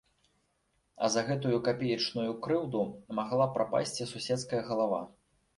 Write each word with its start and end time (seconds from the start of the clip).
А 1.05 1.09
за 1.15 1.23
гэтую 1.27 1.59
капеечную 1.67 2.25
крыўду 2.47 2.81
магла 3.21 3.47
прапасці 3.59 4.11
суседская 4.15 4.67
галава. 4.73 5.01